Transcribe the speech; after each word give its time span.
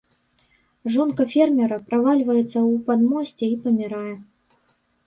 Жонка 0.95 1.27
фермера 1.35 1.77
правальваецца 1.91 2.51
ў 2.51 2.71
падмосце 2.89 3.45
і 3.53 3.55
памірае. 3.69 4.13